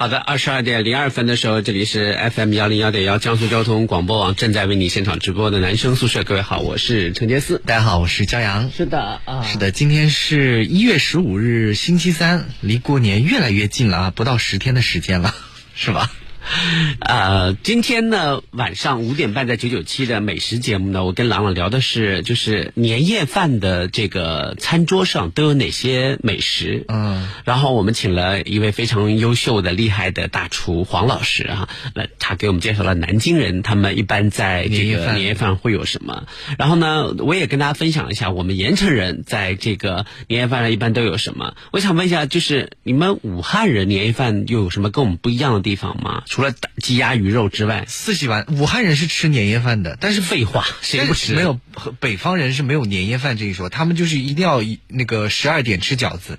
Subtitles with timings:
[0.00, 6.22] 好的，二十二点零二分的时候，这里是 FM 幺零幺点幺江苏交通广播网正在为你现场直播的男生宿舍。
[6.22, 7.60] 各位好，我是陈杰思。
[7.66, 8.70] 大家好，我是骄阳。
[8.70, 15.34] 是的啊，是的，今天是一月十五日，星期三，离过年越来越近了啊，不到十天的时间了，
[15.74, 16.08] 是吧？
[17.00, 26.84] 呃，今天呢晚上五点半在九九七的美食节目呢，我跟朗朗聊的是就是年夜饭的这个餐桌上都有哪些美食。
[26.88, 36.24] 嗯，然后我们请了一位非常优秀的、厉害的大厨黄老师啊，那他给我们介绍了南京人他们一般在这个年夜饭会有什么。
[36.58, 41.54] 然后呢，我也跟大家分享一下我们盐城人在这个年夜饭上一般都有什么。
[41.72, 46.22] 我想问一下，就是你们武汉人年夜饭又有什么跟我们不一样的地方吗？
[46.38, 51.34] 除了鸡鸭鱼肉之外，四喜丸，武汉人是吃年夜饭的，但是废话，谁不吃？
[51.34, 51.58] 没有，
[51.98, 56.38] 北方人是没有年夜饭这一说，他们就是一定要那个十二点吃饺子。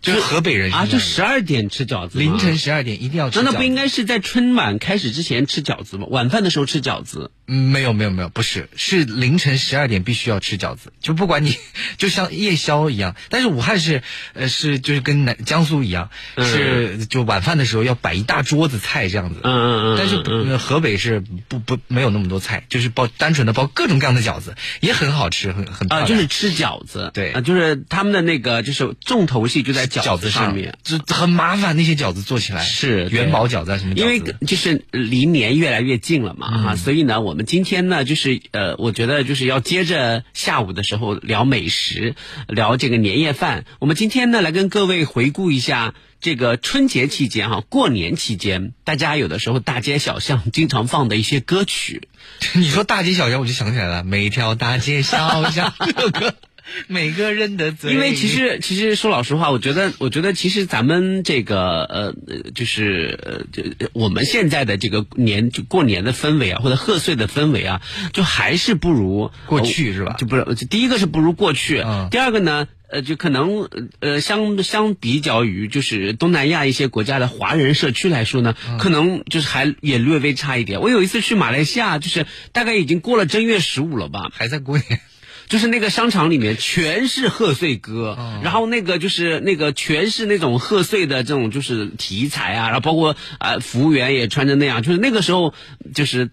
[0.00, 3.42] 就是河北人啊，就十二点吃饺子，凌晨十二点一定要吃。
[3.42, 6.06] 那不应该是在春晚开始之前吃饺子吗？
[6.08, 7.30] 晚饭的时候吃饺子？
[7.46, 11.56] 嗯，没有没有没有，不是，是凌晨十二点必须要吃饺子，就不管你，
[11.98, 13.16] 就像夜宵一样。
[13.28, 14.02] 但是武汉是，
[14.34, 19.40] 呃，是就是跟南江苏一样，是就晚饭的时候要摆一大桌子菜这样子。
[19.42, 19.96] 嗯嗯嗯。
[19.98, 27.10] 但是河北是不不没有那么多菜，就是包单纯的包各种各样的饺子，也很好吃，很很啊，就是吃饺子。
[27.12, 30.78] 对啊，就是他们的那个就是重头戏就在饺子上面。
[30.82, 33.94] 就很麻烦，那些饺子做起来是元宝饺子什么？
[33.94, 42.14] 因为就是离年越来越近了嘛，哈，所以呢，我们今天呢，就是呃，我觉得就是要接着下午的时候聊美食，
[42.46, 43.64] 聊这个年夜饭。
[43.80, 52.08] 我们今天呢，来跟各位回顾一下这个春节期间哈，过年期间，大家有的时候大街小巷经常放的一些歌曲。
[52.54, 56.34] 你说大街小巷，我就想起来了，每条大街小巷这首歌。
[56.88, 62.14] 每个人的嘴，因为其实其实说老实话，我觉得我觉得其实咱们这个呃
[62.54, 67.82] 就是呃我们现在的这个年就过年的氛围啊，或者贺岁的氛围啊，
[68.12, 70.14] 就还是不如过去是吧？
[70.18, 73.68] 就不是第一个是不如过去，第二个呢呃就可能
[74.00, 80.80] 呃相相比较于就是东南亚一些国家的华人社区来说呢，可能就是还也略微差一点。
[80.80, 85.00] 我有一次去马来西亚，就是大概已经过了正月十五了吧，还在过年。
[85.50, 95.52] 就是那个商场里面全是贺岁歌，然后那个就是那个全是那种贺岁的这种就是题材啊，然后包括啊服务员也穿着那样，就是那个时候
[95.92, 96.30] 就是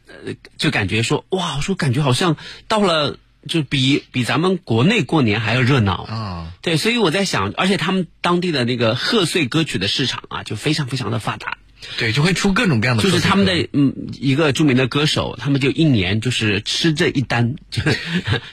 [0.60, 3.18] 就感觉说哇，我说感觉好像到了
[3.50, 6.04] 就比比咱们国内过年还要热闹。
[6.04, 11.58] 啊，对，所以我在想，而且他们当地的那个贺岁歌曲的市场啊，就非常非常的发达。
[11.98, 13.04] 对，就会出各种各样的。
[13.04, 17.82] 就是他们的嗯，一个著名的歌手，他们就一年就是吃这一单，就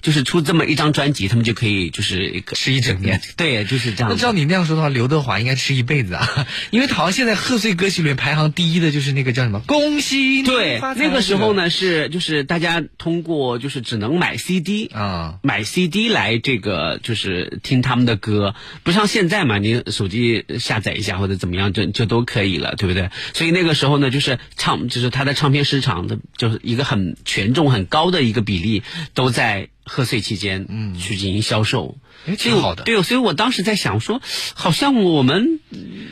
[0.02, 3.20] 就是出这么一张专辑，他们就可以就是吃一整年。
[3.36, 4.10] 对，就是这样。
[4.10, 10.42] 那照你那样说的话，刘德华应该吃一辈子啊， 因为好像现在贺岁歌曲里面排行第一的就是那个叫什么“恭喜”。
[10.44, 23.10] 对，那个时候呢是就是大家通过就是只能买 CD 啊，买 CD 来这个就是听他们的歌，不像现在嘛，你手机下载一下或者怎么样就就都可以了，对不对？
[23.32, 28.82] 所以那个时候呢，就是唱，就是他的唱片市场的，就是一个很权重很高的一个比例，
[29.14, 31.98] 都在贺岁期间，嗯，去进行销售，
[32.38, 32.84] 挺好的。
[32.84, 34.20] 对，所以我当时在想说，
[34.54, 35.60] 好像我们，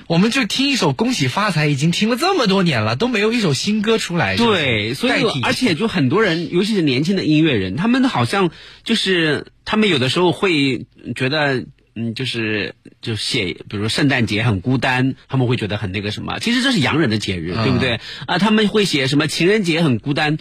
[0.07, 4.37] 我们就听一首《恭喜发财》，已经听了这么多年了，都没有一首新歌出来。
[4.37, 8.51] 对，所以而且就很多人，尤其是年轻的音乐人，他们好像
[8.85, 11.65] 就是他们有的时候会觉得。
[11.95, 16.39] 嗯，就是就写，比如圣诞节很孤单，他们会觉得很那个什么。
[16.39, 18.01] 其实这是洋人的节日，对不对？
[18.27, 20.39] 啊，他们会写什么情人节很孤单，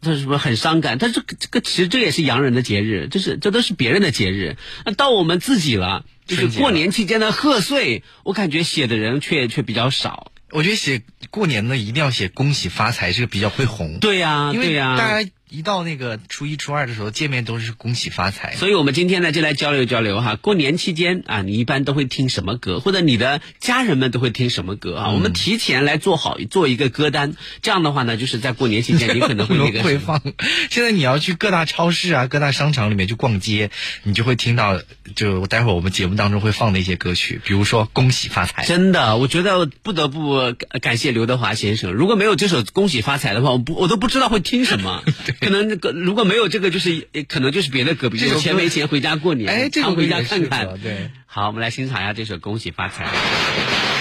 [0.00, 0.98] 这是不是很伤感？
[0.98, 4.56] 但是这个其实这也是洋人的节日，这是这都是别人的节日。
[4.84, 10.30] 那到我们自己了，就是过年期间的贺岁，我感觉写的人却却比较少。
[10.50, 13.98] 我觉得写过年的一定要写恭喜发财，这个比较会红。
[14.00, 15.30] 对呀，因为大家。
[15.52, 18.56] 一到那个初一、初二的时候见面都是恭喜发财。
[18.56, 25.10] 所以我们今天呢就来交流交流哈，过年期间啊，你一般都会听什么歌，或者你的家人们都会听什么歌啊？
[25.10, 30.22] 我们提前来做好做一个歌单，这样的话呢，就是在过年期间你可能会那个 会放。
[30.70, 33.70] 现在你要去各大超市啊、各大商场里面去逛街，
[34.04, 34.80] 你就会听到，
[35.14, 38.64] 就待会儿我们节目当中会放的一些歌曲，比如说恭喜发财。
[38.64, 45.02] 真的，我觉得不得不感谢刘德华先生，如果没有这首恭喜发财的话，我不我都不知道会听什么。
[45.42, 50.78] 可能那个如果没有这个，就是可能就是别的歌，比如钱没钱回家过年，哎，这个回家看看。
[50.80, 53.91] 对，好，我们来欣赏一下这首恭喜发财。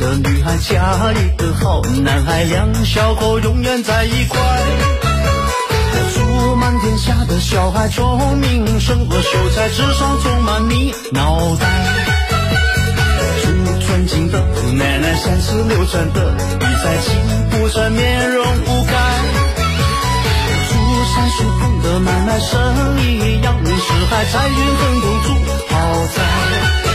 [0.00, 4.40] 的女孩嫁一个好男孩，两小口永远在一块。
[5.92, 11.66] 我祝满天下的小孩聪明，胜过秀才，智商充满你脑袋。
[13.42, 17.14] 祝尊敬的姑奶奶三十六转的比赛金
[17.50, 18.94] 不转，面容不改。
[20.70, 20.74] 祝
[21.14, 25.28] 三叔公的买卖生意扬名四海，财运亨通住
[25.68, 25.76] 豪
[26.16, 26.89] 宅。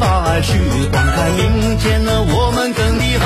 [0.00, 0.58] 把爱去
[0.92, 3.24] 放开，明天的我们更厉害。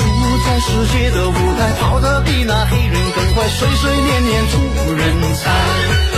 [0.00, 4.58] 我站世界的舞台，跑得比那黑人更快，岁岁年年出
[4.94, 6.13] 人才。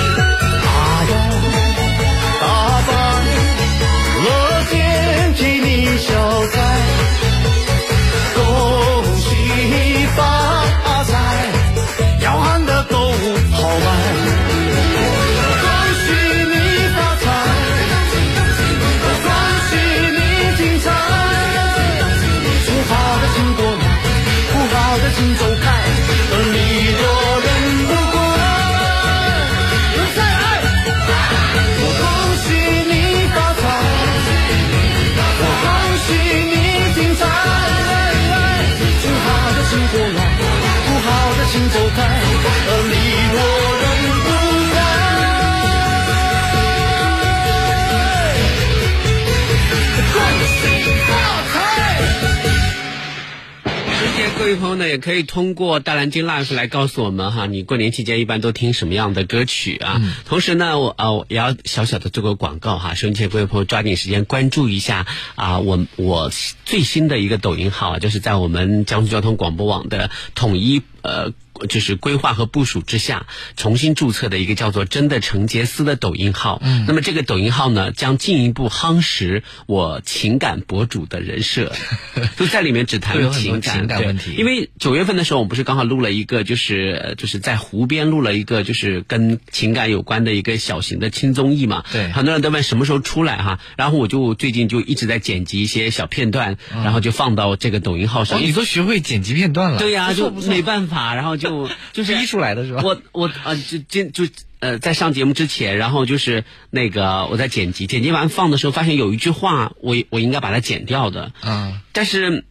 [54.47, 60.01] 位朋友呢，也可以通过大蓝鲸 Life 来告诉我们哈，你过年期间一般都听什么样的歌曲啊？
[60.25, 66.31] 同时呢，我啊也要小小的做个广告哈，收音机各位朋友抓紧时间关注一下啊，我我
[66.65, 71.33] 最新的一个抖音号啊，就是在我们江苏交通广播网的统一呃。
[71.69, 76.61] 就是规划和部署之下重新注册的一个叫做“真的成杰斯”的抖音号。
[76.63, 81.73] 嗯，那么这个抖音号呢，将进一步夯实我情感博主的人设，
[82.37, 84.35] 就在里面只谈情感情感问题。
[84.37, 91.85] 因为九月份的时候，我们不是刚好录了一个，就是就是在湖边录了一个，就是跟情感有关的一个小型的轻综艺嘛。
[91.91, 93.59] 对，很多人都问什么时候出来哈。
[93.77, 98.41] 然后我就最近就一直在剪辑一些小片段，然后就放到这个抖音号上。
[98.43, 99.79] 你都学会剪辑片段了？
[99.79, 101.46] 对呀，就没办法，然后就。
[101.49, 102.83] 就 就是逼出来的是吧？
[102.85, 104.25] 我我啊，就今就
[104.59, 111.33] 呃，在上节目之前，然后就是那个我在剪辑，剪辑完放的时候，发现有一句话，我我应该把它剪掉的。
[111.43, 112.45] 嗯，但是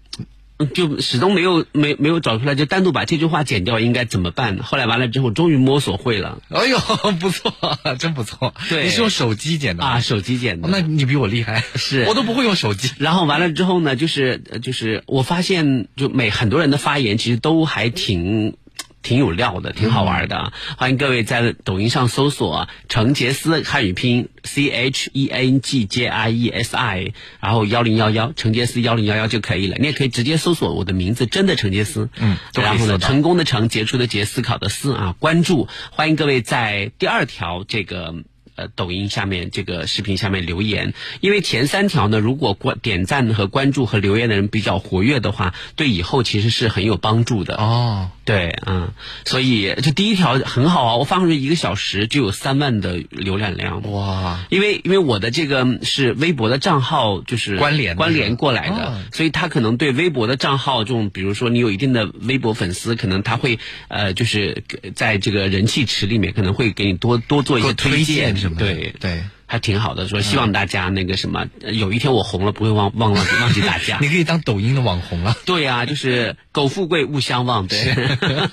[0.58, 4.60] 嗯就始终没有没没有找出来，就单独把这句话剪掉应该怎么办？
[4.64, 6.78] 后来完了之后，终于摸索会了哎呦，
[7.20, 7.52] 不错，
[8.00, 8.54] 真不错。
[8.70, 10.68] 对你是用手机剪的啊，手机剪的。
[10.68, 12.92] 哦那你比我厉害，是 我都不会用手机。
[13.00, 18.56] 然后完了之后呢，就是呃就是我发现，就每很多人的发言其实都还挺。
[19.06, 20.52] 挺有料的，挺好玩的。
[20.80, 29.78] 欢迎各位在抖音上搜索“程杰思”汉语拼音 C H E N G J I E S I，然后幺零幺幺程杰思幺零幺幺就可以了。
[29.80, 32.10] 你也可以直接搜索我的名字，真的程杰思。
[32.18, 35.68] 嗯然后呢，成功的成，杰出的杰，思考的思啊，关注。
[35.92, 38.16] 欢迎各位在第二条这个。
[38.58, 47.58] 呃，抖音下面这个视频下面留言，因为前三条呢，如果关点赞和关注和留言的人比较活跃的话，对以后其实是很有帮助的。
[47.58, 48.92] 哦，对，嗯，
[49.24, 53.84] 所以这第一条很好啊，我发上去一个小时就有三万的浏览量。
[53.92, 64.64] 哇，因为因为我的这个是微博的账号，就是关联关联过来的，哦所以他可能对微博的账号这种，比如说你有一定的微博粉丝，可能他会呃，就是
[64.96, 69.24] 在这个人气池里面，可能会给你多多做一些推荐荐什么的对对。
[69.48, 74.08] 还挺好的，说希望大家那个什么，呃有一天我红了，不会忘忘 忘记忘记大家你。
[74.08, 75.36] 可以当抖音的网红了。
[75.46, 77.68] 对呀、 就是苟富贵勿相忘。
[77.68, 77.78] 对，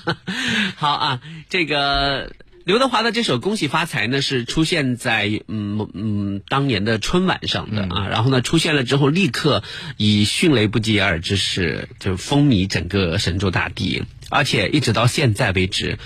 [0.75, 2.31] 好啊，这个
[2.65, 9.63] 刘德华的这首《恭喜发财》呢，是出现在嗯嗯当年的春晚上的啊，然后呢出现了之后，立刻
[9.97, 15.97] 以迅雷不及掩耳之势就风靡整个神州大地，而且一直到现在为止。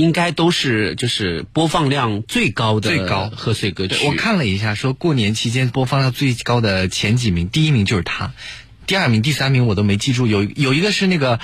[0.00, 3.30] 应该都是就是播放量最高的最高。
[3.36, 3.94] 贺岁歌曲。
[3.94, 8.32] 对，我看了一下，说过年期间播放量最高的前几名，第一名就是他，
[8.86, 11.38] 第二名、第三名我都没记住，有有一个是那个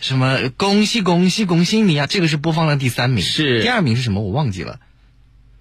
[0.00, 3.62] 什么恭喜恭喜恭喜你啊，这个是播放量第三名，是。
[3.62, 4.80] 第二名是什么我忘记了，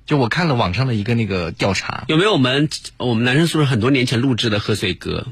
[0.06, 5.28] 就我看了网上的一个那个调查，有没有我们我们男生宿舍很多年前录制的贺岁歌？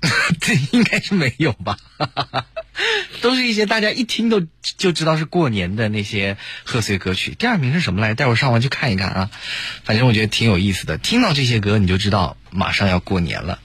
[0.40, 1.76] 这应该是没有吧。
[3.20, 4.40] 都是一些大家一听都
[4.78, 7.34] 就知道是过年的那些贺岁歌曲。
[7.38, 8.14] 第二名是什么来？
[8.14, 9.30] 待会儿上完去看一看啊。
[9.84, 10.96] 反正我觉得挺有意思的。
[10.96, 13.58] 听到这些歌，你就知道马上要过年了。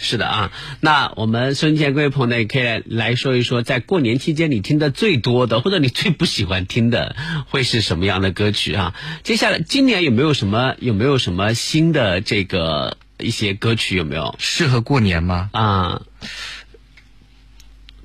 [0.00, 7.14] 是的啊，那我们收音机前各位朋友呢，也可以来来说一说，在过年期间你听的最多的，或者你最不喜欢听的，
[7.50, 8.94] 会是什么样的歌曲啊？
[9.22, 15.50] 接下来今年有没有什么有没有什么新的这个一些歌曲有没有适合过年吗？
[15.52, 16.02] 啊？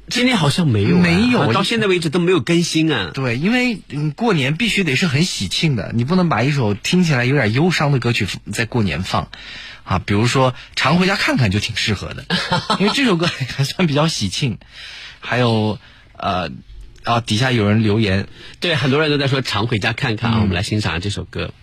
[0.09, 3.12] 今年好像没有啊、没有啊到现在为止都没有更新啊。
[3.13, 9.29] 对，因为嗯，过年必须得是很喜庆的，你不能把一首听起来有点忧伤的歌曲在过年放，
[9.83, 12.25] 啊，比如说《常回家看看》就挺适合的，
[12.79, 14.59] 因为这首歌还算比较喜庆。
[15.19, 15.77] 还有
[16.15, 16.51] 呃，
[17.03, 18.29] 啊，底下有人留言，
[18.62, 21.53] 对，很多人都在说常回家看看啊，我们来欣赏这首歌。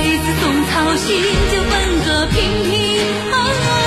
[0.00, 1.72] 辈子种草心，就奔
[2.06, 2.72] 个平平
[3.30, 3.79] 安安。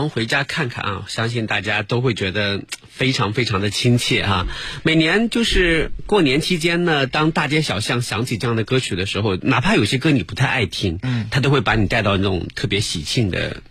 [0.00, 4.46] 常回家看看啊，相信大家都会觉得非常非常的亲切哈、
[4.82, 13.62] 每年就是过年期间呢，当大街小巷响起这样的歌曲的时候，哪怕有些歌你不太爱听，嗯，他都会把你带到那种特别喜庆的。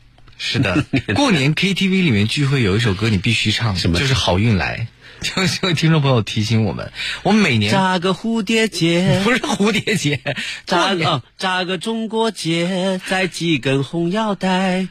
[0.42, 4.88] 是的， 过年 KTV 里面聚会有一首歌你必须唱，什么就是《好运来》。
[5.22, 10.22] 就这位听众朋友提醒我们，我们每年扎个蝴蝶结， 不是蝴蝶结，
[10.65, 14.88] 扎哦，扎个中国结，再系根红腰带。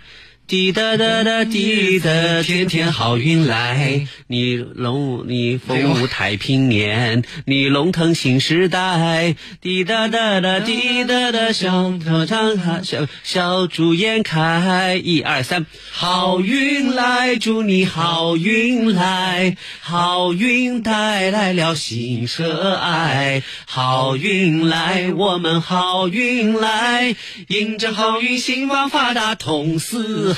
[0.49, 9.37] 滴答答答滴答，天天好运来，你龙你凤舞太平年，你龙腾新时代。
[9.61, 27.15] 滴答答答滴答答，小头长小小猪眼开，一二三，好运来，祝你好运来，好运带来了喜和爱，好运来，我们好运来，
[27.49, 30.38] 迎着好运，兴旺发达通四海。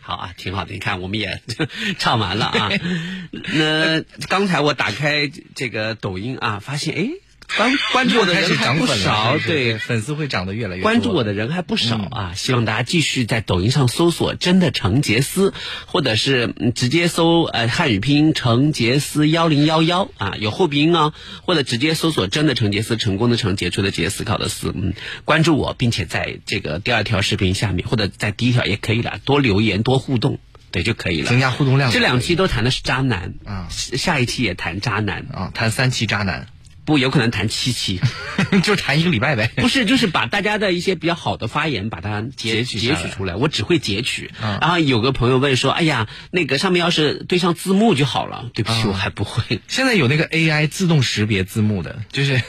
[0.00, 0.72] 好啊，挺好的。
[0.72, 1.42] 你看，我们也
[1.98, 2.70] 唱完了啊。
[3.54, 7.10] 那刚才我打开这个抖音啊，发现哎，
[7.56, 10.90] 关关注我的人还不少，对，粉丝会涨得越来越多。
[10.90, 12.32] 关注我的人还不少啊！
[12.36, 15.54] 希望大家继续在抖音上搜索“真的程杰斯”，
[15.86, 24.92] 或者是嗯直接搜呃汉语拼音程杰斯幺零幺幺啊，有后鼻音啊，或者直接搜索“真的程杰斯”，成功的成，杰出的杰，思考的思，嗯，
[25.24, 30.38] 关注我，并且在这个第二条视频下面或者在第一条也可以了，多留言多互动，
[30.70, 31.28] 对就可以了。
[31.30, 33.68] 增加互动量这两期都谈的是渣男啊。
[33.70, 36.46] 下一期也谈渣男，啊，谈三期渣男，
[36.88, 38.00] 不有可能谈七期。
[38.64, 39.50] 就谈一个礼拜呗。
[39.56, 43.34] 不是，就是把大家的一些比较好的发言，把它截截取截取出来。
[43.36, 44.30] 我只会截取。
[44.42, 49.60] 嗯然后有个朋友问说：“哎呀，那个上面要是对上字幕就好了。”对不起，嗯我还不会。
[49.68, 52.40] 现在有那个 AI 自动识别字幕的，就是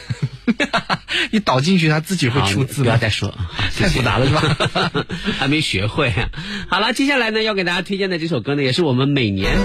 [1.32, 2.86] 你导进去，它自己会出字幕。
[2.86, 3.38] 不要再说，
[3.78, 5.06] 太复杂了是吧？
[5.38, 6.13] 还没学会。
[6.69, 9.58] 好了，接下来呢，要给大家推荐的这首歌呢，也是我们每年。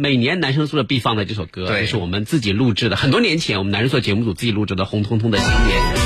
[0.00, 2.94] 每年男生宿舍必放的这首歌，对这是我们自己录制的。
[2.94, 5.96] 很多年前，我们男生宿舍节目组自己录制的《红彤彤的新年》。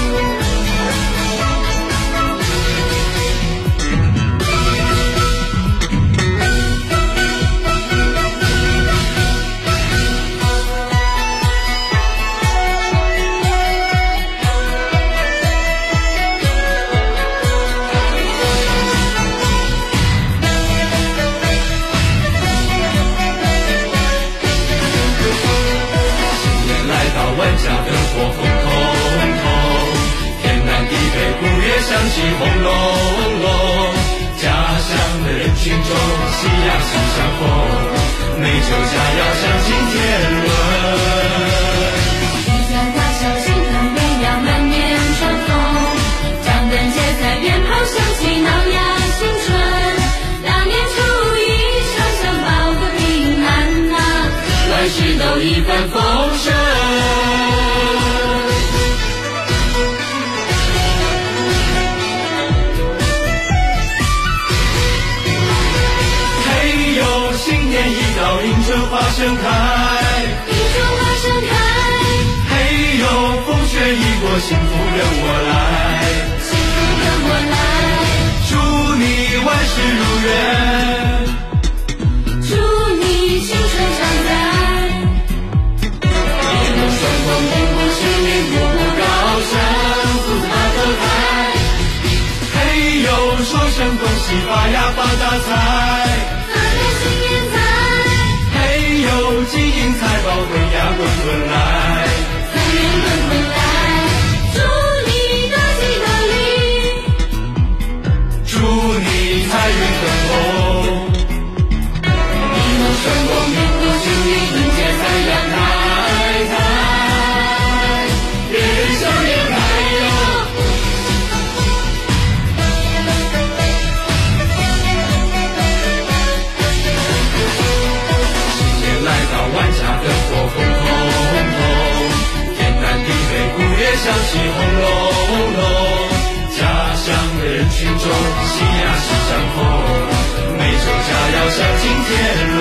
[141.55, 142.52] 像今天。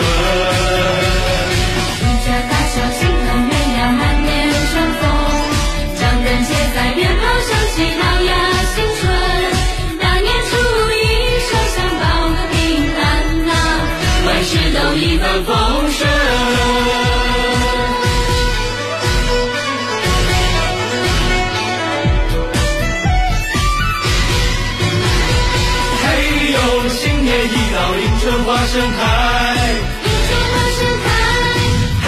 [28.71, 28.87] 盛开。
[28.87, 31.07] 迎春花盛开，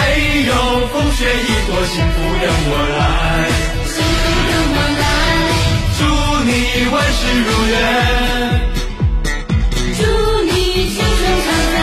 [0.44, 0.50] 呦，
[0.88, 3.04] 风雪一过，幸福等我来。
[3.92, 5.04] 幸福等我来。
[5.98, 6.00] 祝
[6.48, 6.48] 你
[6.88, 7.76] 万事如愿，
[9.98, 10.00] 祝
[10.44, 10.48] 你
[10.88, 11.76] 青春常在，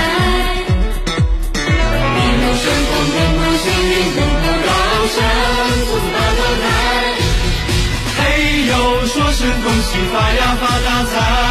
[1.53, 4.69] 一路顺风，平步青云，步步高
[5.13, 5.15] 升，
[5.85, 6.65] 福字把头开。
[8.17, 8.19] 嘿
[8.65, 8.73] 呦，
[9.05, 11.50] 说声恭喜发呀发大财。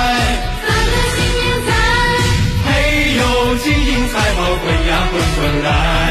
[5.51, 6.10] alive.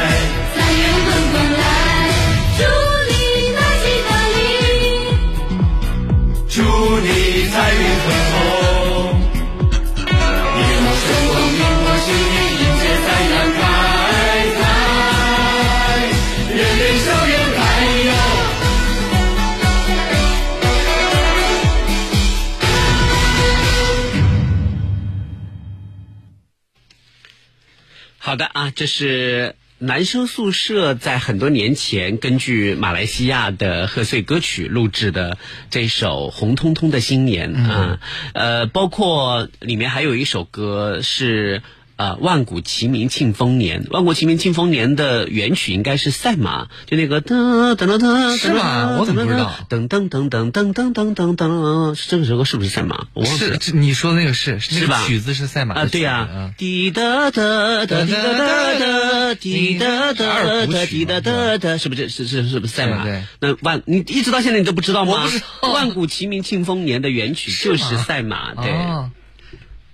[28.30, 35.36] 好的啊，这是男生宿舍在很多年前根据马来西亚的贺岁歌曲录制的
[35.68, 37.98] 这首《红彤彤的新年》啊，
[38.32, 41.62] 呃，包括里面还有一首歌是。
[42.00, 49.52] 呃，万古齐名庆丰年，万古齐名庆丰年的原曲应该是赛马，就那个噔噔噔噔，是吗我怎么不知道？
[49.68, 53.04] 噔噔噔噔噔噔噔噔噔，这个时候是不是赛马？
[53.12, 53.52] 我忘记了。
[53.52, 63.04] 是这你说的那个是是吧个曲子是赛马的啊，对曲呀、嗯滴答答答滴答答答滴答答二胡答滴曲嘛答答答，是不是是是是不是赛马？
[63.40, 65.28] 那万你一直到现在你都不知道吗？
[65.60, 69.10] 万古齐鸣庆丰年的原曲就是赛马，对，哦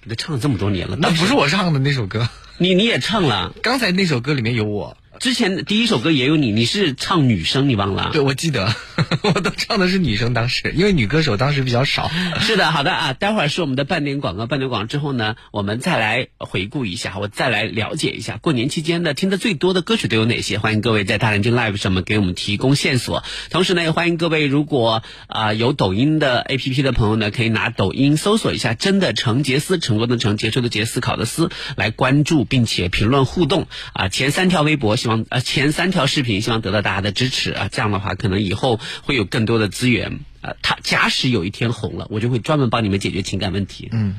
[0.06, 8.10] 你都唱了这么多年了，那不是我唱的那首歌，你你也唱了，刚才那首歌里面有我，之前第一首歌也有你，你是唱女生，你忘了？
[8.12, 8.74] 对我记得，
[9.22, 12.10] 我都唱的是女生，当时因为女歌手当时比较少。
[12.40, 20.58] 是的，好的啊，待会儿是我们的半点广告，半点广告之后呢，我们再来回顾一下，我再来了解一下过年期间的听的最多的歌曲都有哪些。
[20.58, 34.08] 欢迎各位在大南京 Live 上面给我们提供线索，同时呢，也欢迎各位如果啊、有抖音的 APP 的朋友呢，可以拿抖音搜索一下“真的成杰思”，成功的成，杰出的杰，思考的思，来关注并且评论互动啊。
[34.08, 40.18] 前三条微博希望呃前三条视频希望得到大家的支持啊，这样的话可能以后会有更多的资源。
[40.40, 43.88] 啊，他假使有一天红了，我就会专门帮你们解决情感问题。
[43.92, 44.16] 嗯，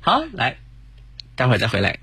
[0.00, 0.58] 好，来，
[1.34, 1.98] 待会儿再回来。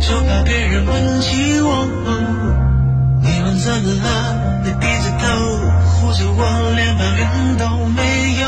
[0.00, 1.86] 就怕别人问起我。
[3.22, 4.62] 你们怎么了？
[4.64, 5.26] 你低着头
[5.84, 8.00] 护着我，连抱怨都没
[8.40, 8.46] 有。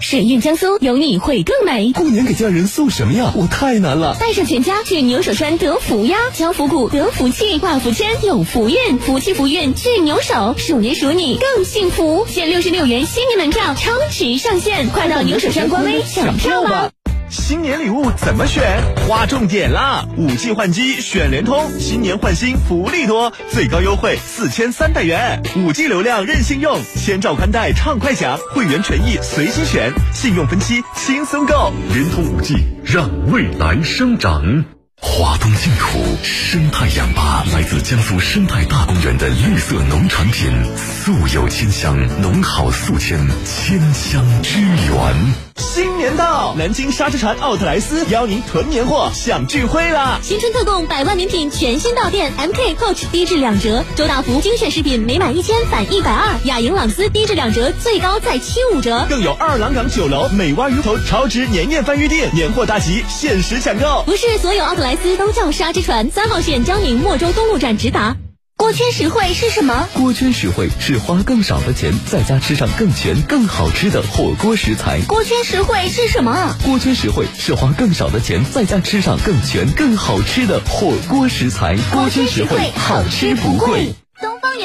[0.00, 1.92] 水韵江苏，有你会更美。
[1.92, 3.32] 过年给家人送什么呀？
[3.34, 4.16] 我太难了。
[4.20, 6.16] 带上全家去牛首山得福呀！
[6.32, 12.26] 交福谷得福气，挂福签有福运，福气福运去牛首，鼠年鼠你更幸福。
[12.28, 16.90] 限六十六元新年门票超值上线，快到牛首山官微抢票吧！
[17.30, 18.82] 新年礼物怎么选？
[19.06, 20.04] 划重点啦！
[20.16, 31.72] 五 G 换机选联通，新年换新福利多，最高优惠四千三百元，五 G 流量任性用，千兆宽带畅快享，会员权益随心选，信用分期轻松购。
[31.92, 34.79] 联通五 G 让未来生长。
[35.02, 45.34] 华东净土生态氧吧来自江苏生态大公园的绿色农产品，素有千香，农好宿迁，千香之源。
[45.56, 50.18] 新年到，南京沙之船奥特莱斯邀您囤年货，享聚会啦！
[50.22, 59.06] 新春特供百万名品全新到店，MK Coach 低至两折，周大福精选饰品每满一千返一百二，雅莹朗姿低至两折，最高再七五折。
[59.08, 64.02] 更有二郎港酒楼美蛙鱼头超值年夜饭预定，年货大集，限时抢购。
[64.04, 68.16] 不是所有奥特莱斯都叫沙之船，三号线江宁莫州东路站直达。
[68.56, 69.88] 锅圈实惠是什么？
[69.94, 75.00] 锅圈实惠是花更少的钱，在家吃上更全、更好吃的火锅食材。
[75.08, 76.54] 锅圈实惠是什么？
[76.62, 81.78] 锅圈实惠是花更少的钱，在家吃上更全、更好吃的火锅食材。
[81.90, 83.94] 锅圈实惠，好吃不贵。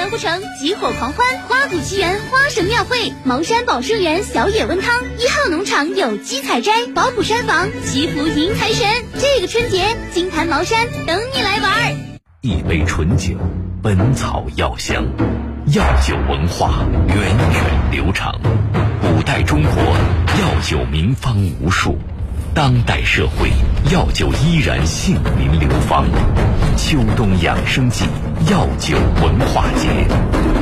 [0.05, 8.87] 东方园湖城集火狂欢，花鼓奇缘花神庙会，茅山宝生园小野温汤，一号农场有机采摘，宝普山房祈福迎财神。
[9.17, 11.95] 这个春节，金坛茅山等你来玩。
[12.41, 13.35] 一杯醇酒，
[13.81, 15.03] 本草药香，
[15.73, 18.39] 药酒文化源远流长。
[19.01, 21.97] 古代中国药酒名方无数，
[22.55, 23.51] 当代社会
[23.91, 26.07] 药酒依然姓名流芳。
[26.77, 28.05] 秋冬养生季，
[28.49, 29.89] 药酒文化节，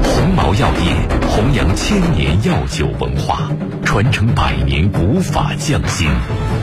[0.03, 0.95] 鸿茅药业
[1.29, 3.47] 弘扬千年药酒文化，
[3.85, 6.09] 传承百年古法匠心。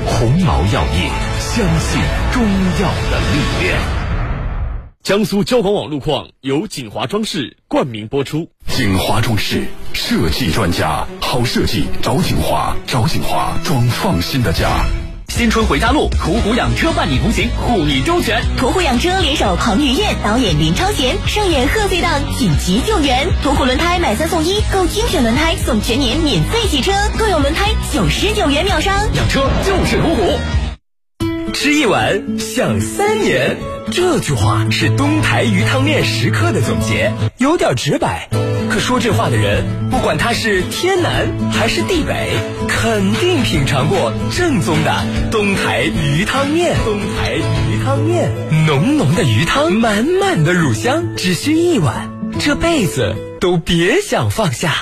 [0.04, 2.00] 鸿茅药业相信
[2.32, 2.42] 中
[2.82, 3.80] 药的力量。
[5.04, 8.50] 江苏交广网路况由锦华装饰冠名播出。
[8.66, 14.84] 锦华装饰设计专家，好设计找锦华，找锦华装放心的家。
[15.30, 18.42] 新春回家路，途虎养车伴你同行，护你周全。
[18.58, 23.28] 途虎养车联手彭于晏、导演林超贤上演贺岁档紧急救援。
[23.42, 29.06] 途虎轮胎买三送一，购精选轮胎送全年免费洗车，更有轮胎九十九元秒杀。
[29.14, 31.52] 养车就是途虎。
[31.54, 33.56] 吃一碗享三年，
[33.92, 38.28] 这句话是东台鱼汤面食客的总结，有点直白。
[38.68, 42.30] 可说这话的人，不管他是天南还是地北，
[42.68, 46.74] 肯定品尝过正宗的东台鱼汤面。
[46.84, 48.30] 东台鱼汤面，
[48.66, 54.76] 浓浓的鱼汤，满满的乳香，只需一碗，这辈子都别想放下。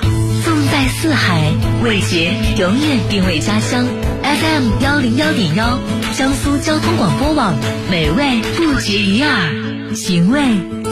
[0.44, 1.52] 纵在四海，
[1.82, 3.86] 味觉永远定位家乡。
[4.22, 5.78] FM 幺零幺点幺，
[6.16, 7.56] 江苏交通广播网，
[7.90, 10.40] 美味不绝于耳，寻味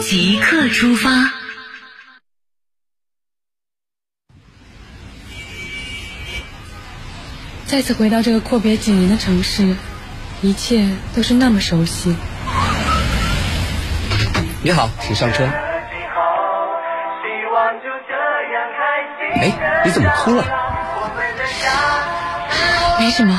[0.01, 1.36] 即刻出发。
[7.67, 9.75] 再次回到这个阔别几年的城市，
[10.41, 12.15] 一切都是那么熟悉。
[14.63, 15.43] 你好，请上车。
[19.35, 20.45] 哎，你怎么哭了？
[22.99, 23.37] 没什么，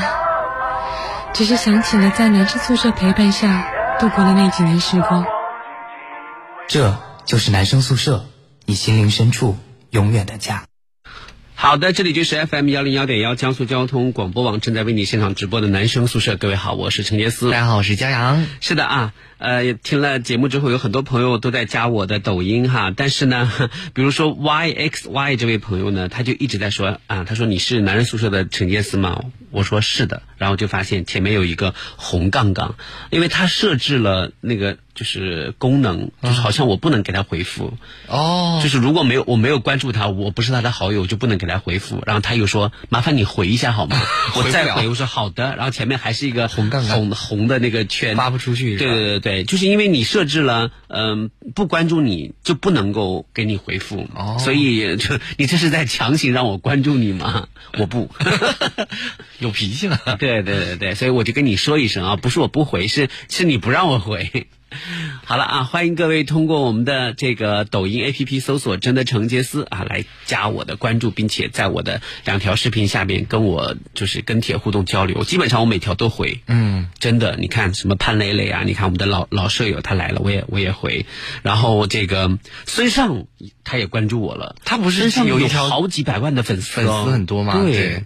[1.33, 3.67] 只是想起了在男生宿舍陪伴下
[3.99, 5.25] 度过的那几年时光。
[6.67, 8.25] 这就是男生宿舍，
[8.65, 9.57] 你心灵深处
[9.89, 10.68] 永远的家。
[11.61, 16.37] 好的，这里就是 FM 幺零幺点幺江苏交通广播网正在为你现场直播的男生宿舍。
[16.37, 17.51] 各位好，我是陈杰思。
[17.51, 18.47] 大家好，我是佳阳。
[18.61, 22.93] 是的啊，呃，听了节目之后，有很多朋友都在加我的抖音哈。
[22.95, 23.51] 但是呢，
[23.93, 29.25] 比如说 YXY 这位朋友呢，他就一直在说啊，他说你是男人宿舍的陈杰思吗？
[29.51, 32.75] 我说是的，然后就发现前面有一个红杠杠，
[33.11, 37.73] 因为他设置了那个就是功能，就是好像我不能给他回复。
[38.07, 42.01] 哦，就是如果没有我没有关注他，我不是他的好友，就不能给他回复。
[42.07, 44.01] 然后他又说麻烦你回一下好吗？
[44.35, 45.55] 我再回，我说好的。
[45.55, 48.77] 然后前面还是一个红杠杠红红的那个圈发不出去。
[48.77, 57.47] 对对对对，就是因为你设置了嗯、不关注你就不能够给你回复，哦所以就 你这是在强行让我关注你吗？
[57.77, 58.09] 我不。
[59.39, 59.97] 有脾气了。
[60.19, 64.47] 对对对对对，所以我就跟你说一声啊，不是我不回，是是你不让我回。
[65.25, 75.23] 好了啊，欢迎各位通过我们的这个抖音 APP 搜索“真的成杰斯”啊，来加我的关注，并且在我的两条视频下面跟我就是跟帖互动交流。
[75.23, 81.07] 基本上我每条都回，嗯，真的，你看什么潘磊磊啊，你看我们的老老舍友他来了，我也我也回。
[81.41, 82.37] 然后这个
[82.67, 83.25] 孙尚
[83.63, 87.73] 他也关注我了，他不是有有一条好几百万的粉丝、哦，粉丝很多嘛对。
[87.73, 88.05] 对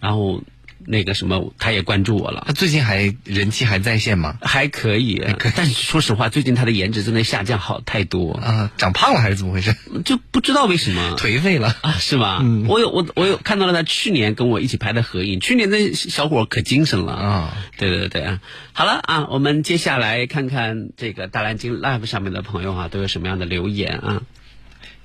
[0.00, 0.42] 然后
[0.86, 2.44] 那个什么，他也关注我了。
[2.46, 4.36] 他最近还人气还在线吗？
[4.40, 5.22] 还可以，
[5.56, 9.74] 但是说实话，最近他的颜值真的下降好太多啊，长胖了还是怎么回事？
[10.04, 11.92] 就不知道为什么颓废了啊？
[11.98, 12.38] 是吧？
[12.42, 17.56] 嗯我有我我有看到了他去年跟我一起拍的合影，去年那小伙可精神了啊！
[17.76, 18.40] 对对对啊！
[18.72, 24.22] 好了啊，我们接下来看看这个大蓝鲸 Live 上面的朋友啊，都有什么样的留言啊？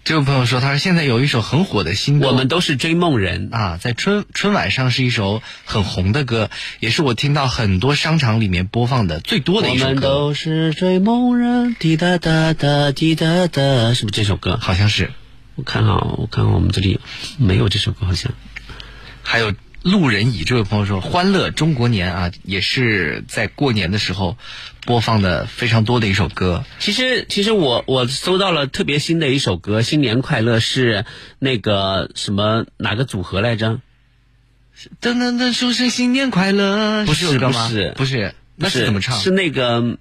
[0.05, 9.89] 这位朋友说，他说现在有一首很火的新歌，我们都是追梦人啊，在春春晚上是一首很红的歌，也是我听到很多商场里面播放的最多的一首歌。
[9.89, 14.59] 我们都是追梦人，滴答答答滴答答，是不是这首歌？
[14.61, 15.11] 好像是。
[15.55, 16.99] 我看啊，我看我们这里
[17.39, 18.31] 没有这首歌，好像。
[19.23, 24.37] 还有路人乙这位朋友说，《欢乐中国年》啊，也是在过年的时候
[24.85, 26.63] 播放的非常多的一首歌。
[26.79, 31.05] 其实，其实我我搜到了特别新的一首歌，《新年快乐》是
[31.39, 33.79] 那个什么哪个组合来着？
[35.01, 37.39] 噔噔噔，说声新年快乐，不是？
[37.39, 39.17] 不是不是，那是怎么唱？
[39.19, 39.97] 是那个，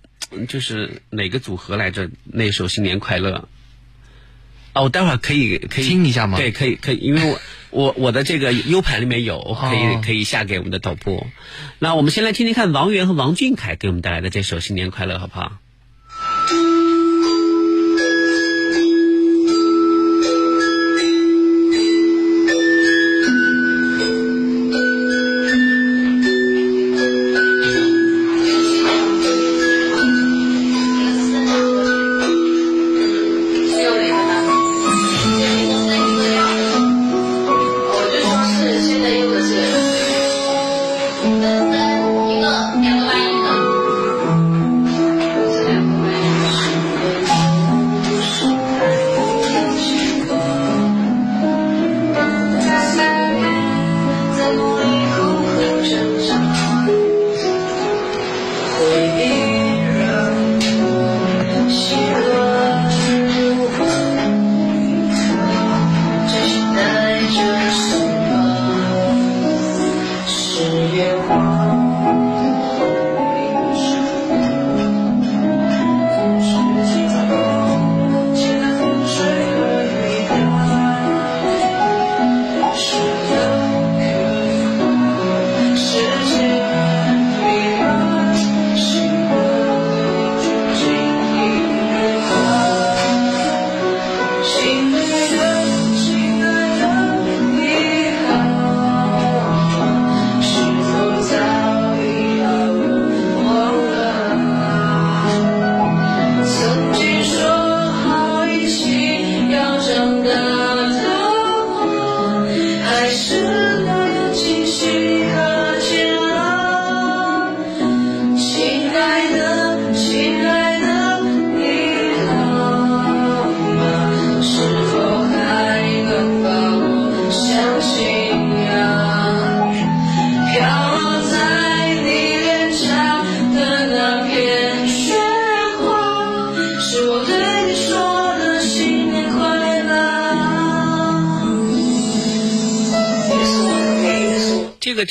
[0.48, 2.10] 就是哪个组合来着？
[2.24, 3.48] 那首《新年快乐》。
[4.74, 6.36] 哦，我待会儿可以可以听一下吗？
[6.36, 11.26] 对，可以可以，因为我我我的这个 U 盘里面有，可以、哦可以下给我们的导播。
[11.78, 15.52] 那我们先来听听看王源和王俊凯给我们带来的这首《新年快乐》，好不好？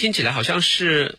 [0.03, 1.15] 听起来好像是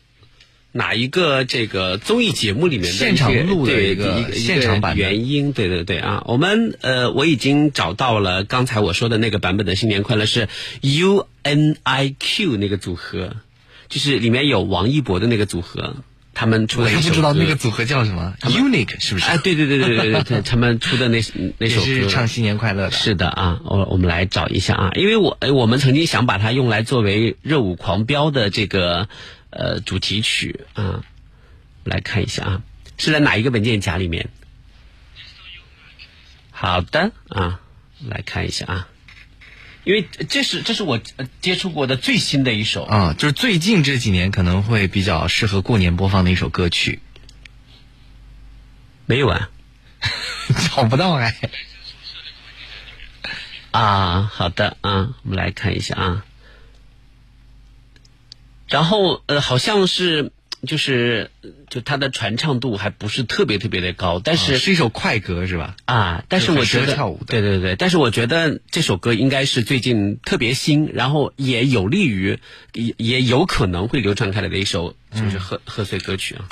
[0.71, 10.49] 哪一个这个综艺节目里面的现场录的一个现场版原因，对对对啊，我们呃我已经找到了刚才我说的那个版本的新年快乐是
[10.81, 13.37] U N I Q 那个组合，
[13.89, 15.95] 就是里面有王一博的那个组合。
[16.35, 19.25] 他们出我也的一首歌不知道那个组合叫什么，Unique 是不是？
[19.25, 21.19] 哎，对对对对对对对，他们出的那
[21.57, 22.91] 那首歌是唱新年快乐的。
[22.91, 29.07] 是的啊，我我们来找一下啊，因为我哎我们曾经想把它用来作为热舞狂飙的这个
[29.49, 31.01] 呃主题曲啊，
[31.85, 32.61] 来看一下啊，
[32.97, 34.29] 是在哪一个文件夹里面？
[36.51, 37.59] 好的啊，
[38.05, 38.87] 来看一下啊，
[39.85, 46.99] 因为这是这是我呃接触过的最新的一首啊，就是最近这几年可能会比较适合过年播放的一首歌曲。
[49.05, 49.49] 没有啊，
[50.75, 51.33] 找不到哎。
[53.71, 56.25] 啊，好的啊，我们来看一下啊。
[58.67, 60.31] 然后呃，好像是
[60.65, 61.31] 就是
[61.69, 65.75] 就它的传唱度还不是特别特别的高，但是、啊是一首快歌是吧？
[65.85, 72.39] 啊，但是我觉得跳舞的对对对，但是我觉得这首歌应该是最近特别新，然后也有利于
[72.73, 76.45] 也也有可能会流传开来的一首就是贺、贺岁歌曲啊。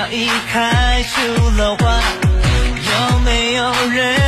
[0.00, 2.00] 早已开出了花，
[3.12, 4.19] 有没有人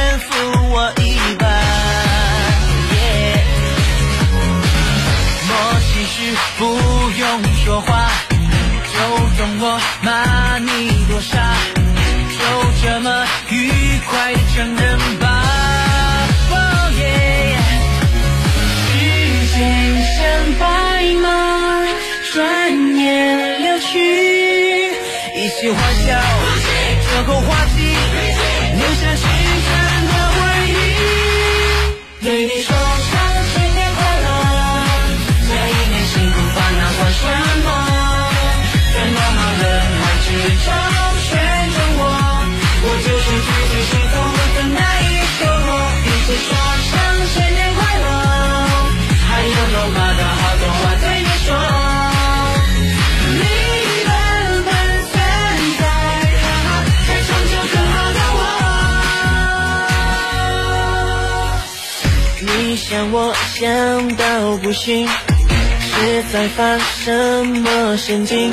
[63.62, 63.70] 想
[64.16, 68.50] 到不行，是在发什么神经？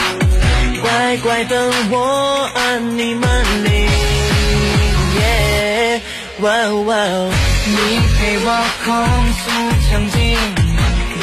[0.83, 3.27] 乖乖等我按你门
[3.63, 3.89] 铃。
[5.17, 5.99] Yeah，
[6.41, 6.51] 哇
[6.85, 6.95] 哇，
[7.65, 7.73] 你
[8.19, 8.47] 陪我
[8.85, 8.93] 控
[9.33, 9.49] 诉
[9.89, 10.19] 场景，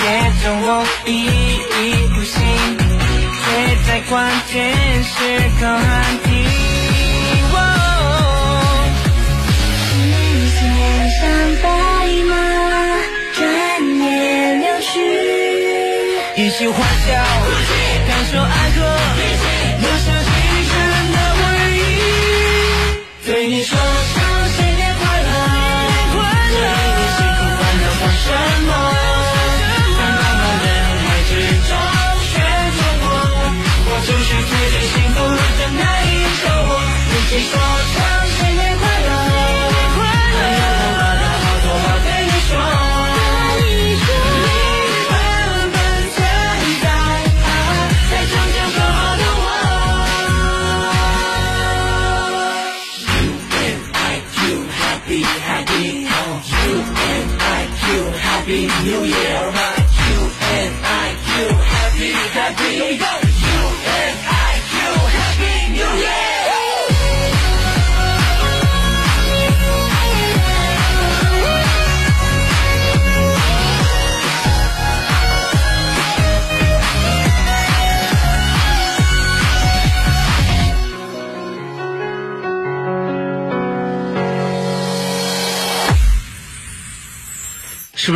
[0.02, 0.04] 也
[0.42, 2.42] 懂我依依不行，
[3.38, 3.46] 却
[3.86, 4.74] 在关键
[5.04, 5.14] 时
[5.60, 5.86] 刻喊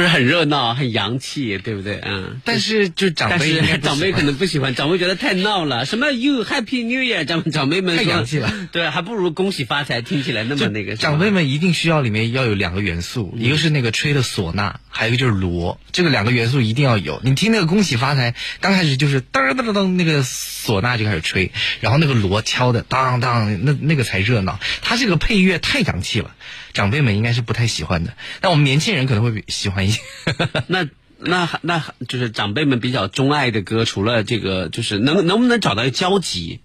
[0.00, 2.00] 不是很热闹、很洋气，对不对？
[2.02, 2.40] 嗯。
[2.42, 5.84] 但是就长辈长辈可能不喜欢，长辈觉得太闹了。
[5.84, 8.50] 什么 You Happy New Year，长长辈们太洋气了。
[8.72, 10.96] 对，还不如恭喜发财，听起来那么那个。
[10.96, 17.20] 长辈们一定需要里面要有两个元素，一个是那个吹的唢呐，还有一个就是锣，这个两个元素一定要有。
[17.22, 24.58] 你听那个恭喜发财，刚开始就是噔噔噔噔，那个唢呐就开始吹，然后那个锣敲的当当，那那个才热闹。
[24.80, 26.34] 它这个配乐太洋气了，
[26.72, 29.89] 长辈们应该是不太喜欢的，但我们年轻人可能会喜欢
[30.68, 30.86] 那
[31.18, 36.60] 那那就是长辈们比较钟爱的歌，除了这个，就是能能不能找到交集？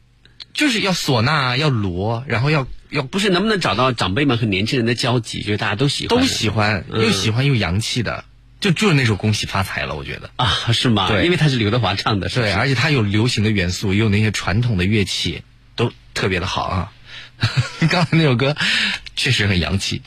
[0.54, 8.24] 就是要唢呐，要锣，然后要要不是能不能找到长辈们和年轻人的交集，就是大家都喜欢，都喜欢，嗯又喜欢又洋气的。
[8.62, 11.08] 就就是那首《恭喜发财》了，我觉得啊，是吗？
[11.10, 15.44] 对因为它是刘德华唱的，对，是而且它有流行的元素，也有那些传统的乐器，
[15.76, 16.92] 都特别的好啊。
[17.92, 18.56] 刚才那首歌
[19.18, 20.02] 确实很洋气。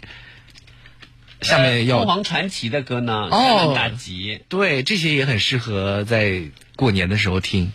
[1.41, 3.29] 下面要凤凰传奇的歌呢？
[3.31, 6.43] 哦开门大吉，对这些也很适合在
[6.77, 7.73] 过年的时候听，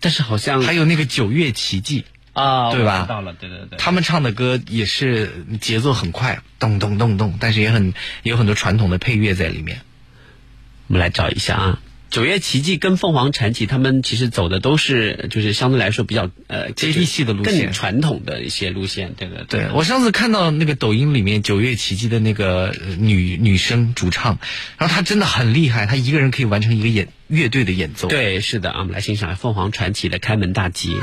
[0.00, 2.04] 但是好像还有那个九月奇迹。
[2.32, 3.78] 啊，对吧我知道了，对对对。
[3.78, 7.92] 他们唱的歌也是节奏很快，咚咚咚咚，但是也很
[8.22, 9.82] 也有很多传统的配乐在里面。
[10.86, 11.80] 我们来找一下啊。
[12.12, 24.38] 九月奇迹跟凤凰传奇，他们其实走的都是就是相对来说比较呃接地气的路线更传统的一些路线，对对对我上次看到那个抖音里面九月奇迹的那个呃女女生主唱，
[24.76, 28.08] 然后她真的很厉害，她一个人可以完成一个演乐队的演奏。
[28.08, 30.94] 对，是的啊，我们来欣赏凤凰传奇的《开门大吉》。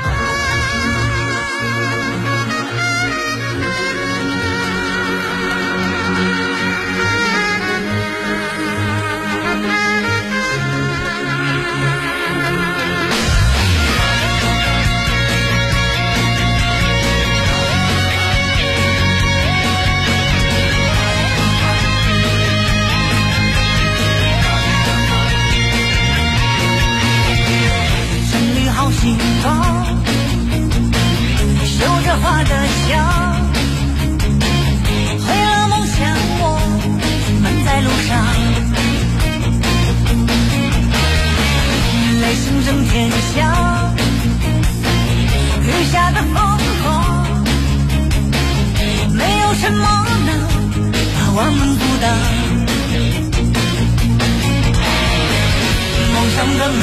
[56.70, 56.82] 我们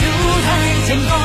[0.00, 0.06] 就
[0.42, 1.23] 太简单。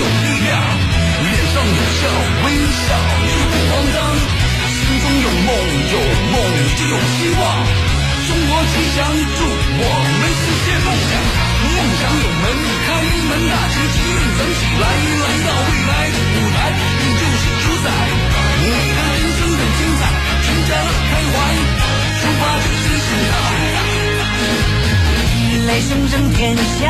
[0.00, 2.02] 有力量，脸上有笑，
[2.40, 2.88] 微笑
[3.20, 4.00] 就不慌张，
[4.72, 5.48] 心中有梦，
[5.92, 5.96] 有
[6.32, 6.34] 梦
[6.72, 7.42] 就有希望。
[8.24, 11.12] 中国吉祥，祝我们实现梦想。
[11.60, 12.44] 梦想有门，
[12.80, 12.88] 开
[13.28, 14.84] 门大吉，吉运咱起来，
[15.20, 17.86] 来到未来的舞台，你就是主宰。
[18.56, 20.02] 你的人生很精彩，
[20.40, 21.36] 全家乐开怀，
[22.16, 23.32] 出发就新时代。
[25.66, 26.88] 雷声震天响，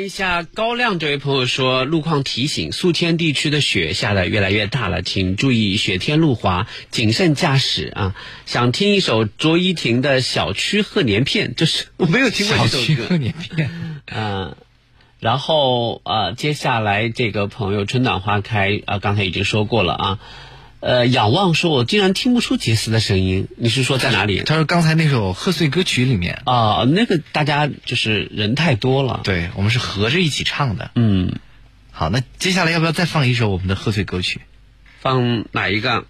[0.00, 8.14] 看一下高亮这位朋友说，路况提醒：宿迁地区的雪下的越来越大了，请注意雪天路滑，谨慎驾驶啊！
[8.46, 12.80] 想听一首卓依婷的《小区贺年片》，就是我没有听过这首歌。
[12.80, 13.70] 小区贺年片，
[14.06, 14.56] 嗯、
[15.20, 20.18] 然后呃，接下来这个朋友春暖花开啊、刚才已经说过了啊。
[20.80, 24.42] 呃，仰望说，我竟然听不出杰斯的声音，你是说在哪里？
[24.42, 29.20] 他说刚才那首贺岁歌曲里面，啊、那个大家就是人太多了。
[29.22, 30.90] 对我们是合着一起唱的。
[30.94, 31.38] 嗯，
[31.92, 34.40] 好，那接下来要不要再放一首我们的贺岁歌曲？
[35.00, 36.06] 放哪一个？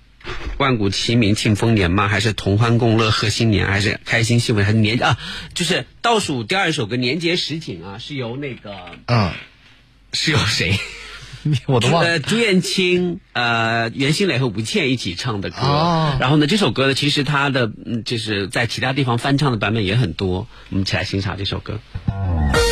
[0.58, 2.06] 万古齐鸣庆丰年吗？
[2.06, 3.66] 还是同欢共乐贺新年？
[3.66, 4.62] 还是开心幸福？
[4.62, 5.18] 还是年啊？
[5.54, 9.32] 就是倒数第二首歌《年节实景》啊，是由那个嗯，
[10.12, 10.78] 是由谁？
[11.66, 15.56] 我都忘了呃，朱燕青、呃，袁心磊和吴倩一起唱的歌。
[15.62, 20.46] 哦然后呢，这首歌呢，其实它的嗯，就是在其他地方翻唱的版本也很多。
[20.70, 21.80] 我们一起来欣赏这首歌。
[22.54, 22.69] 新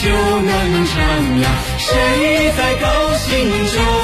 [0.00, 3.97] 就能唱呀，谁在高兴就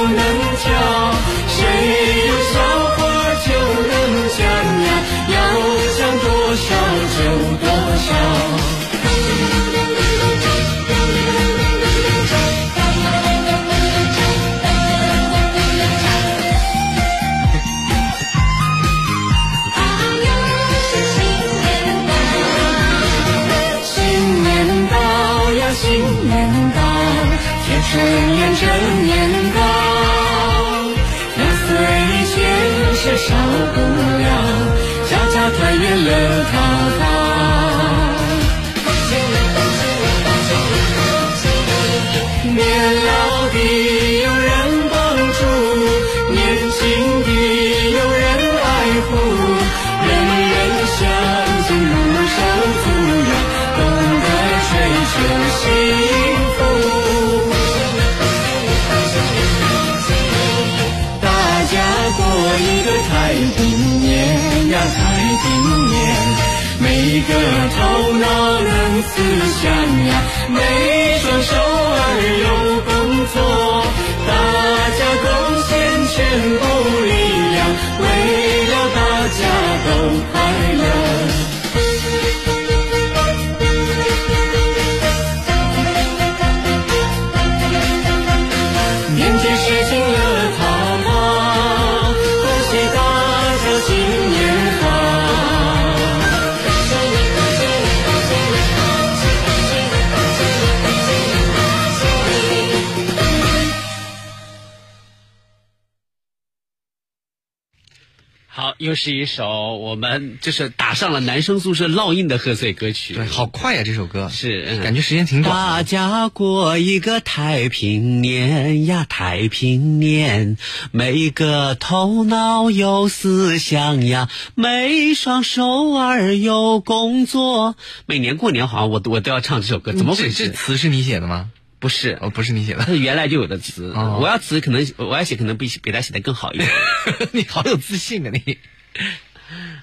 [108.57, 113.15] 好，又是一首我们就是打上了男生宿舍烙印的贺岁歌曲。
[113.15, 120.57] 对，好快呀、这首歌是，嗯感觉时间挺短大家过一个太平年呀，太平年，
[120.93, 127.75] 每个头脑有思想呀，每双手儿有工作。
[128.07, 130.33] 每年过年好像我我都要唱这首歌，怎么回事？
[130.33, 131.51] 这词是你写的吗？
[131.85, 132.87] 不是，哦，不是你写的它。
[132.87, 133.93] 是原来就有的词。
[133.95, 136.71] 哦我要词可能我要写可能比比他写的更好一点。
[137.33, 138.57] 你好有自信啊你！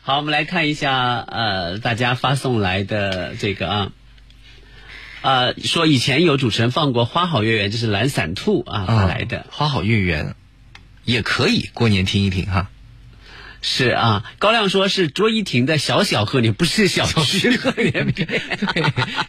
[0.01, 3.91] 好，我们来看一下呃大家发送来的这个啊，
[5.21, 9.45] 呃，说以前有主持人放过《花好月圆》，这是懒散兔啊发来的。
[9.51, 10.33] 花好月圆
[11.05, 12.71] 也可以过年听一听哈。
[13.63, 18.11] 是啊，高亮说是卓依婷的小小贺年，不是小区贺年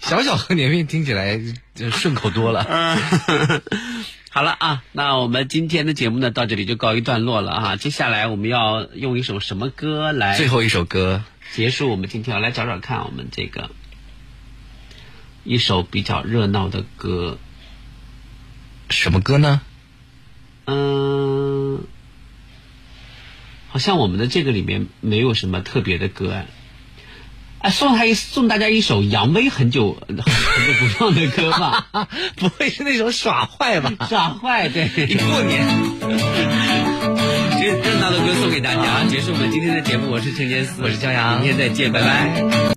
[0.01, 1.39] 小小贺年片听起来
[1.75, 2.67] 就顺口多了。
[2.67, 3.63] 嗯，
[4.33, 7.77] 好了啊，那我们今天的节目呢，到这里就告一段落了啊。
[7.77, 10.35] 接下来我们要用一首什么歌来？
[10.39, 11.23] 最后一首歌
[11.53, 13.71] 结束我们今天要来找找看，我们这个
[15.45, 17.39] 一首比较热闹的歌，
[18.89, 19.61] 什么歌呢？
[20.65, 21.85] 嗯。
[23.73, 26.47] 好像我们的这个里面没有什么特别的歌哎，
[27.61, 30.23] 哎，送他一送大家一首杨威很久很久
[30.79, 31.87] 不放的歌吧？
[32.37, 33.91] 不会是那首耍坏吧？
[34.11, 35.67] 耍坏，对，一过年，
[37.59, 40.11] 这热闹的歌送给大家，结束我们今天的节目。
[40.11, 42.63] 我是陈杰思，我是江阳，明天再见，拜拜。